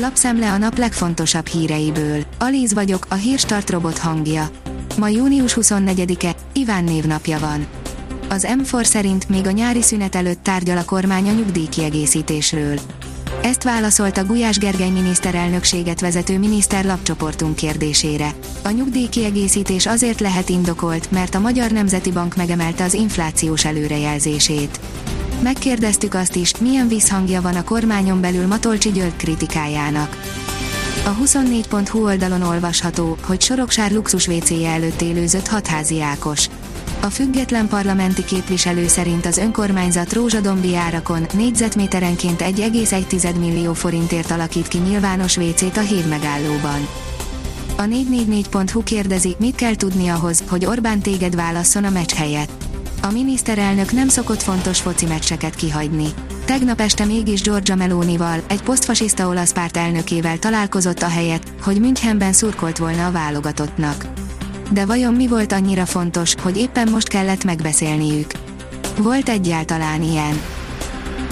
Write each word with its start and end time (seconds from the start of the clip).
Lapszemle 0.00 0.52
a 0.52 0.58
nap 0.58 0.78
legfontosabb 0.78 1.46
híreiből. 1.46 2.24
Alíz 2.38 2.74
vagyok, 2.74 3.06
a 3.08 3.14
hírstart 3.14 3.70
robot 3.70 3.98
hangja. 3.98 4.50
Ma 4.98 5.08
június 5.08 5.56
24-e, 5.60 6.34
Iván 6.52 6.84
névnapja 6.84 7.38
van. 7.38 7.66
Az 8.28 8.46
M4 8.48 8.84
szerint 8.84 9.28
még 9.28 9.46
a 9.46 9.50
nyári 9.50 9.82
szünet 9.82 10.14
előtt 10.14 10.42
tárgyal 10.42 10.76
a 10.76 10.84
kormány 10.84 11.28
a 11.28 11.32
nyugdíjkiegészítésről. 11.32 12.78
Ezt 13.42 13.62
válaszolta 13.62 14.24
Gulyás 14.24 14.58
Gergely 14.58 14.90
miniszterelnökséget 14.90 16.00
vezető 16.00 16.38
miniszter 16.38 16.84
lapcsoportunk 16.84 17.56
kérdésére. 17.56 18.30
A 18.64 18.70
nyugdíjkiegészítés 18.70 19.86
azért 19.86 20.20
lehet 20.20 20.48
indokolt, 20.48 21.10
mert 21.10 21.34
a 21.34 21.40
Magyar 21.40 21.70
Nemzeti 21.70 22.12
Bank 22.12 22.36
megemelte 22.36 22.84
az 22.84 22.94
inflációs 22.94 23.64
előrejelzését. 23.64 24.80
Megkérdeztük 25.42 26.14
azt 26.14 26.36
is, 26.36 26.52
milyen 26.58 26.88
visszhangja 26.88 27.40
van 27.40 27.54
a 27.54 27.64
kormányon 27.64 28.20
belül 28.20 28.46
Matolcsi 28.46 28.90
György 28.90 29.16
kritikájának. 29.16 30.16
A 31.04 31.14
24.hu 31.22 32.04
oldalon 32.04 32.42
olvasható, 32.42 33.16
hogy 33.26 33.40
Soroksár 33.40 33.90
luxus 33.90 34.26
wc 34.26 34.50
előtt 34.50 35.00
élőzött 35.00 35.46
hatházi 35.46 36.00
Ákos. 36.00 36.48
A 37.00 37.06
független 37.06 37.68
parlamenti 37.68 38.24
képviselő 38.24 38.86
szerint 38.86 39.26
az 39.26 39.36
önkormányzat 39.36 40.12
rózsadombi 40.12 40.76
árakon 40.76 41.26
négyzetméterenként 41.32 42.42
1,1 42.42 43.38
millió 43.38 43.72
forintért 43.72 44.30
alakít 44.30 44.68
ki 44.68 44.78
nyilvános 44.78 45.36
WC-t 45.36 45.76
a 45.76 45.80
hívmegállóban. 45.80 46.88
A 47.76 47.82
444.hu 47.82 48.82
kérdezi, 48.82 49.36
mit 49.38 49.54
kell 49.54 49.74
tudni 49.74 50.08
ahhoz, 50.08 50.42
hogy 50.48 50.64
Orbán 50.64 51.00
téged 51.00 51.34
válasszon 51.34 51.84
a 51.84 51.90
meccs 51.90 52.12
helyett. 52.12 52.67
A 53.02 53.10
miniszterelnök 53.10 53.92
nem 53.92 54.08
szokott 54.08 54.42
fontos 54.42 54.80
foci 54.80 55.06
meccseket 55.06 55.54
kihagyni. 55.54 56.08
Tegnap 56.44 56.80
este 56.80 57.04
mégis 57.04 57.42
Giorgia 57.42 57.74
Melonival, 57.74 58.40
egy 58.48 58.62
posztfasiszta 58.62 59.28
olasz 59.28 59.52
párt 59.52 59.76
elnökével 59.76 60.38
találkozott 60.38 61.02
a 61.02 61.08
helyet, 61.08 61.42
hogy 61.62 61.80
Münchenben 61.80 62.32
szurkolt 62.32 62.78
volna 62.78 63.06
a 63.06 63.10
válogatottnak. 63.10 64.06
De 64.72 64.86
vajon 64.86 65.14
mi 65.14 65.26
volt 65.26 65.52
annyira 65.52 65.86
fontos, 65.86 66.34
hogy 66.42 66.56
éppen 66.56 66.88
most 66.90 67.08
kellett 67.08 67.44
megbeszélniük? 67.44 68.30
Volt 68.98 69.28
egyáltalán 69.28 70.02
ilyen? 70.02 70.40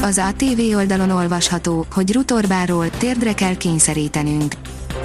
Az 0.03 0.19
ATV 0.19 0.77
oldalon 0.77 1.11
olvasható, 1.11 1.87
hogy 1.93 2.13
Rutorbáról 2.13 2.91
térdre 2.91 3.35
kell 3.35 3.57
kényszerítenünk. 3.57 4.55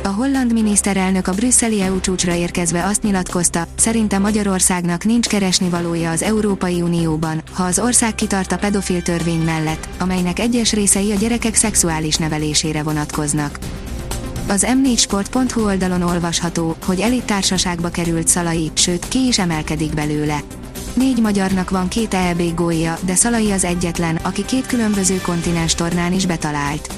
A 0.03 0.08
holland 0.08 0.53
miniszterelnök 0.53 1.28
a 1.28 1.34
brüsszeli 1.34 1.81
EU 1.81 2.00
csúcsra 2.00 2.36
érkezve 2.36 2.86
azt 2.86 3.03
nyilatkozta, 3.03 3.67
szerinte 3.75 4.20
Magyarországnak 4.20 5.03
nincs 5.03 5.28
keresni 5.28 5.70
valója 5.70 6.11
az 6.11 6.23
Európai 6.23 6.81
Unióban, 6.81 7.42
ha 7.53 7.64
az 7.64 7.80
ország 7.80 8.16
kitart 8.16 8.52
a 8.52 8.58
pedofil 8.58 9.02
törvény 9.02 9.42
mellett, 9.42 9.88
amelynek 10.00 10.39
egyes 10.39 10.73
részei 10.73 11.12
a 11.12 11.16
gyerekek 11.16 11.56
szexuális 11.56 12.16
nevelésére 12.16 12.84
vonatkoznak. 12.84 13.59
Az 14.47 14.67
m4sport.hu 14.69 15.64
oldalon 15.64 16.02
olvasható, 16.02 16.75
hogy 16.86 17.00
elit 17.00 17.23
társaságba 17.23 17.89
került 17.89 18.28
Szalai, 18.28 18.72
sőt 18.73 19.08
ki 19.08 19.28
is 19.28 19.39
emelkedik 19.39 19.94
belőle. 19.94 20.39
Négy 20.94 21.22
magyarnak 21.22 21.69
van 21.69 21.88
két 21.88 22.14
EB 22.14 22.56
gólja, 22.56 22.97
de 23.06 23.16
Szalai 23.16 23.52
az 23.52 23.64
egyetlen, 23.64 24.16
aki 24.16 24.45
két 24.45 24.66
különböző 24.66 25.22
kontinens 25.22 25.75
tornán 25.75 26.14
is 26.14 26.25
betalált. 26.25 26.94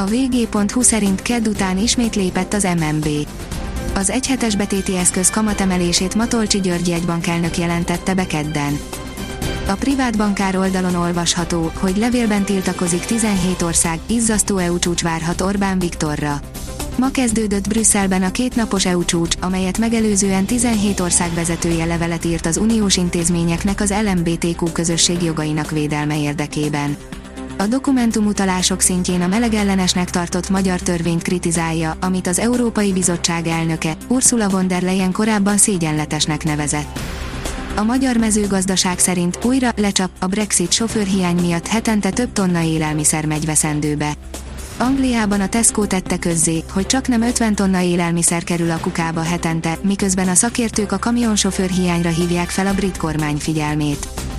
A 0.00 0.04
vg.hu 0.06 0.82
szerint 0.82 1.22
kedd 1.22 1.48
után 1.48 1.78
ismét 1.78 2.16
lépett 2.16 2.52
az 2.52 2.68
MNB. 2.78 3.08
Az 3.94 4.10
egyhetes 4.10 4.56
betéti 4.56 4.96
eszköz 4.96 5.30
kamatemelését 5.30 6.14
Matolcsi 6.14 6.60
György 6.60 6.88
jegybankelnök 6.88 7.58
jelentette 7.58 8.14
be 8.14 8.26
kedden. 8.26 8.78
A 9.68 9.74
privát 9.74 10.16
bankár 10.16 10.56
oldalon 10.56 10.94
olvasható, 10.94 11.72
hogy 11.74 11.96
levélben 11.96 12.44
tiltakozik 12.44 13.04
17 13.04 13.62
ország, 13.62 13.98
izzasztó 14.06 14.56
EU 14.56 14.78
csúcs 14.78 15.02
várhat 15.02 15.40
Orbán 15.40 15.78
Viktorra. 15.78 16.40
Ma 16.96 17.10
kezdődött 17.10 17.68
Brüsszelben 17.68 18.22
a 18.22 18.30
kétnapos 18.30 18.86
EU 18.86 19.04
csúcs, 19.04 19.36
amelyet 19.40 19.78
megelőzően 19.78 20.44
17 20.44 21.00
ország 21.00 21.34
vezetője 21.34 21.84
levelet 21.84 22.24
írt 22.24 22.46
az 22.46 22.56
uniós 22.56 22.96
intézményeknek 22.96 23.80
az 23.80 23.94
LMBTQ 24.04 24.72
közösség 24.72 25.22
jogainak 25.22 25.70
védelme 25.70 26.20
érdekében. 26.20 26.96
A 27.60 27.66
dokumentum-utalások 27.66 28.80
szintjén 28.80 29.20
a 29.20 29.26
melegellenesnek 29.26 30.10
tartott 30.10 30.48
magyar 30.48 30.80
törvényt 30.80 31.22
kritizálja, 31.22 31.96
amit 32.00 32.26
az 32.26 32.38
Európai 32.38 32.92
Bizottság 32.92 33.46
elnöke, 33.46 33.96
Ursula 34.08 34.48
von 34.48 34.68
der 34.68 34.82
Leyen 34.82 35.12
korábban 35.12 35.56
szégyenletesnek 35.56 36.44
nevezett. 36.44 36.98
A 37.76 37.82
magyar 37.82 38.16
mezőgazdaság 38.16 38.98
szerint 38.98 39.44
újra 39.44 39.70
lecsap 39.76 40.10
a 40.18 40.26
Brexit 40.26 40.72
sofőrhiány 40.72 41.36
miatt 41.36 41.66
hetente 41.66 42.10
több 42.10 42.32
tonna 42.32 42.62
élelmiszer 42.62 43.26
megy 43.26 43.46
veszendőbe. 43.46 44.12
Angliában 44.78 45.40
a 45.40 45.48
Tesco 45.48 45.86
tette 45.86 46.18
közzé, 46.18 46.64
hogy 46.72 46.86
csak 46.86 47.08
nem 47.08 47.22
50 47.22 47.54
tonna 47.54 47.80
élelmiszer 47.80 48.44
kerül 48.44 48.70
a 48.70 48.78
kukába 48.80 49.22
hetente, 49.22 49.78
miközben 49.82 50.28
a 50.28 50.34
szakértők 50.34 50.92
a 50.92 50.98
kamionsofőr 50.98 51.70
hiányra 51.70 52.10
hívják 52.10 52.48
fel 52.48 52.66
a 52.66 52.74
brit 52.74 52.96
kormány 52.96 53.36
figyelmét. 53.36 54.29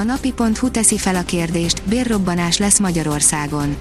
A 0.00 0.02
napi.hu 0.02 0.70
teszi 0.70 0.98
fel 0.98 1.14
a 1.14 1.22
kérdést, 1.22 1.82
bérrobbanás 1.84 2.58
lesz 2.58 2.78
Magyarországon. 2.78 3.76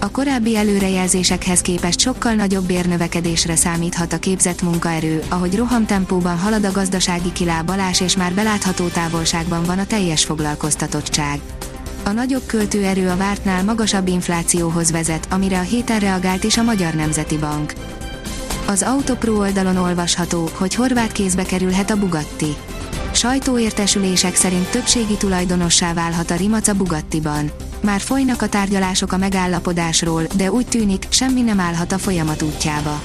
A 0.00 0.10
korábbi 0.10 0.56
előrejelzésekhez 0.56 1.60
képest 1.60 2.00
sokkal 2.00 2.32
nagyobb 2.32 2.64
bérnövekedésre 2.64 3.56
számíthat 3.56 4.12
a 4.12 4.18
képzett 4.18 4.62
munkaerő, 4.62 5.22
ahogy 5.28 5.56
rohamtempóban 5.56 6.38
halad 6.38 6.64
a 6.64 6.72
gazdasági 6.72 7.32
kilábalás 7.32 8.00
és 8.00 8.16
már 8.16 8.32
belátható 8.32 8.86
távolságban 8.86 9.62
van 9.62 9.78
a 9.78 9.86
teljes 9.86 10.24
foglalkoztatottság. 10.24 11.40
A 12.04 12.10
nagyobb 12.10 12.46
költőerő 12.46 13.08
a 13.08 13.16
vártnál 13.16 13.64
magasabb 13.64 14.08
inflációhoz 14.08 14.90
vezet, 14.90 15.26
amire 15.30 15.58
a 15.58 15.62
héten 15.62 16.00
reagált 16.00 16.44
is 16.44 16.56
a 16.56 16.62
Magyar 16.62 16.94
Nemzeti 16.94 17.38
Bank. 17.38 17.72
Az 18.66 18.82
Autopro 18.82 19.36
oldalon 19.36 19.76
olvasható, 19.76 20.48
hogy 20.54 20.74
horvát 20.74 21.12
kézbe 21.12 21.42
kerülhet 21.42 21.90
a 21.90 21.96
Bugatti. 21.96 22.56
Sajtóértesülések 23.14 24.34
szerint 24.34 24.70
többségi 24.70 25.16
tulajdonossá 25.16 25.92
válhat 25.92 26.30
a 26.30 26.34
Rimac 26.34 26.76
Bugattiban. 26.76 27.50
Már 27.80 28.00
folynak 28.00 28.42
a 28.42 28.48
tárgyalások 28.48 29.12
a 29.12 29.16
megállapodásról, 29.16 30.22
de 30.36 30.50
úgy 30.50 30.66
tűnik, 30.66 31.06
semmi 31.08 31.40
nem 31.40 31.60
állhat 31.60 31.92
a 31.92 31.98
folyamat 31.98 32.42
útjába. 32.42 33.02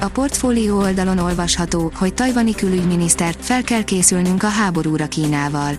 A 0.00 0.08
portfólió 0.08 0.78
oldalon 0.78 1.18
olvasható, 1.18 1.92
hogy 1.94 2.14
tajvani 2.14 2.54
külügyminiszter, 2.54 3.34
fel 3.40 3.62
kell 3.62 3.84
készülnünk 3.84 4.42
a 4.42 4.48
háborúra 4.48 5.06
Kínával. 5.06 5.74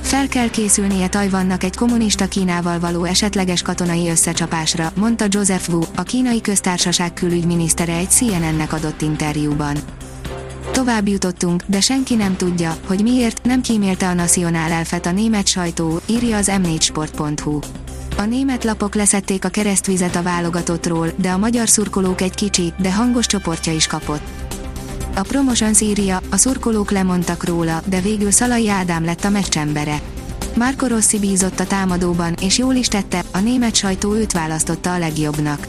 Fel 0.00 0.28
kell 0.28 0.50
készülnie 0.50 1.08
Tajvannak 1.08 1.64
egy 1.64 1.76
kommunista 1.76 2.28
Kínával 2.28 2.78
való 2.78 3.04
esetleges 3.04 3.62
katonai 3.62 4.08
összecsapásra, 4.08 4.92
mondta 4.96 5.24
Joseph 5.28 5.68
Wu, 5.68 5.80
a 5.96 6.02
kínai 6.02 6.40
köztársaság 6.40 7.12
külügyminisztere 7.12 7.96
egy 7.96 8.10
CNN-nek 8.10 8.72
adott 8.72 9.02
interjúban. 9.02 9.76
Tovább 10.80 11.08
jutottunk, 11.08 11.62
de 11.66 11.80
senki 11.80 12.14
nem 12.14 12.36
tudja, 12.36 12.76
hogy 12.86 13.02
miért 13.02 13.42
nem 13.42 13.60
kímélte 13.60 14.08
a 14.08 14.14
Nacionál 14.14 14.70
elfet 14.72 15.06
a 15.06 15.12
német 15.12 15.46
sajtó, 15.46 16.00
írja 16.06 16.36
az 16.36 16.50
m4sport.hu. 16.52 17.58
A 18.16 18.22
német 18.22 18.64
lapok 18.64 18.94
leszették 18.94 19.44
a 19.44 19.48
keresztvizet 19.48 20.16
a 20.16 20.22
válogatottról, 20.22 21.12
de 21.16 21.30
a 21.30 21.38
magyar 21.38 21.68
szurkolók 21.68 22.20
egy 22.20 22.34
kicsi, 22.34 22.72
de 22.78 22.92
hangos 22.92 23.26
csoportja 23.26 23.72
is 23.72 23.86
kapott. 23.86 24.22
A 25.14 25.20
Promotions 25.20 25.80
írja, 25.80 26.20
a 26.30 26.36
szurkolók 26.36 26.90
lemondtak 26.90 27.44
róla, 27.44 27.82
de 27.86 28.00
végül 28.00 28.30
Szalai 28.30 28.68
Ádám 28.68 29.04
lett 29.04 29.24
a 29.24 29.30
meccsembere. 29.30 30.00
Marco 30.56 30.86
Rossi 30.86 31.18
bízott 31.18 31.60
a 31.60 31.66
támadóban, 31.66 32.34
és 32.40 32.58
jól 32.58 32.74
is 32.74 32.88
tette, 32.88 33.22
a 33.32 33.38
német 33.38 33.74
sajtó 33.74 34.14
őt 34.14 34.32
választotta 34.32 34.92
a 34.92 34.98
legjobbnak. 34.98 35.66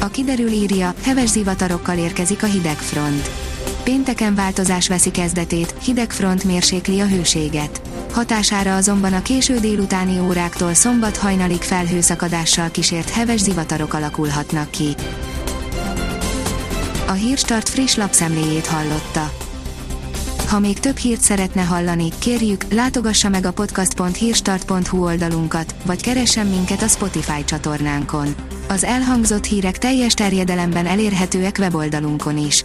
A 0.00 0.06
kiderül 0.06 0.50
írja, 0.50 0.94
heves 1.02 1.28
zivatarokkal 1.28 1.98
érkezik 1.98 2.42
a 2.42 2.46
hidegfront. 2.46 3.51
Pénteken 3.84 4.34
változás 4.34 4.88
veszi 4.88 5.10
kezdetét, 5.10 5.74
hideg 5.84 6.10
front 6.10 6.44
mérsékli 6.44 7.00
a 7.00 7.06
hőséget. 7.06 7.82
Hatására 8.12 8.76
azonban 8.76 9.12
a 9.12 9.22
késő 9.22 9.58
délutáni 9.58 10.18
óráktól 10.18 10.74
szombat 10.74 11.16
hajnalig 11.16 11.60
felhőszakadással 11.62 12.70
kísért 12.70 13.10
heves 13.10 13.40
zivatarok 13.40 13.94
alakulhatnak 13.94 14.70
ki. 14.70 14.94
A 17.06 17.12
Hírstart 17.12 17.68
friss 17.68 17.94
lapszemléjét 17.94 18.66
hallotta. 18.66 19.32
Ha 20.48 20.58
még 20.58 20.80
több 20.80 20.96
hírt 20.96 21.20
szeretne 21.20 21.62
hallani, 21.62 22.08
kérjük, 22.18 22.72
látogassa 22.72 23.28
meg 23.28 23.46
a 23.46 23.52
podcast.hírstart.hu 23.52 25.04
oldalunkat, 25.04 25.74
vagy 25.84 26.02
keressen 26.02 26.46
minket 26.46 26.82
a 26.82 26.88
Spotify 26.88 27.44
csatornánkon. 27.44 28.34
Az 28.68 28.84
elhangzott 28.84 29.44
hírek 29.44 29.78
teljes 29.78 30.14
terjedelemben 30.14 30.86
elérhetőek 30.86 31.56
weboldalunkon 31.58 32.38
is. 32.38 32.64